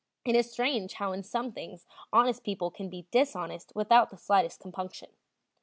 [0.25, 4.59] It is strange how in some things honest people can be dishonest without the slightest
[4.59, 5.09] compunction.